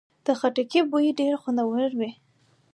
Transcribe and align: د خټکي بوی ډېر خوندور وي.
د 0.25 0.27
خټکي 0.39 0.81
بوی 0.91 1.07
ډېر 1.19 1.33
خوندور 1.41 1.91
وي. 1.99 2.11